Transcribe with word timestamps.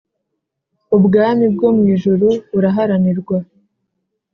Ubwami 0.97 1.45
bwo 1.53 1.69
mu 1.75 1.83
ijuru 1.95 2.27
buraharanirwa 2.51 3.37